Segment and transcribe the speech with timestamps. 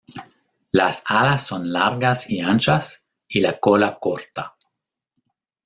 [0.71, 4.57] Las alas son largas y anchas y la cola corta.